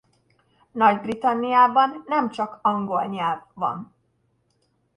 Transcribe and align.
Nagy-Britanniában 0.71 2.03
nem 2.05 2.29
csak 2.29 2.59
angol 2.61 3.05
nyelv 3.05 3.41
van. 3.53 3.93